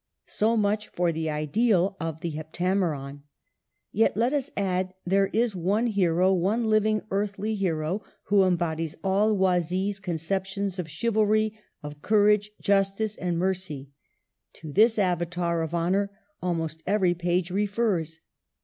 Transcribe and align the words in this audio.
•So 0.31 0.57
much 0.57 0.87
for 0.87 1.11
the 1.11 1.29
ideal 1.29 1.95
of 1.99 2.21
the" 2.21 2.31
Heptameron." 2.31 3.21
Yet, 3.91 4.17
let 4.17 4.33
us 4.33 4.49
add, 4.57 4.95
there 5.05 5.27
is 5.27 5.55
one 5.55 5.85
hero, 5.85 6.33
one 6.33 6.65
living, 6.65 7.03
earthly 7.11 7.53
hero, 7.53 8.01
who 8.23 8.43
embodies 8.43 8.95
all 9.03 9.37
Oisille's 9.37 9.99
con 9.99 10.15
ceptions 10.15 10.79
of 10.79 10.89
chivalry, 10.89 11.53
of 11.83 12.01
courage, 12.01 12.49
justice, 12.59 13.15
and 13.15 13.37
mercy. 13.37 13.91
To 14.53 14.71
this 14.73 14.97
Avatar 14.97 15.61
of 15.61 15.75
honor 15.75 16.09
almost 16.41 16.81
every 16.87 17.13
page 17.13 17.51
refers. 17.51 18.21